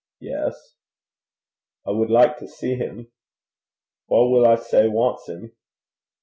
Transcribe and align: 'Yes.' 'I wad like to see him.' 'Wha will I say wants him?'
'Yes.' 0.19 0.73
'I 1.85 1.91
wad 1.91 2.09
like 2.09 2.39
to 2.39 2.47
see 2.47 2.73
him.' 2.73 3.11
'Wha 4.07 4.29
will 4.31 4.47
I 4.47 4.55
say 4.55 4.87
wants 4.87 5.29
him?' 5.29 5.55